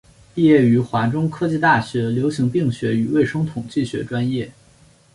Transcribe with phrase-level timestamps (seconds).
[0.33, 4.51] 毕业于华中科技大学流行病学与卫生统计学专业。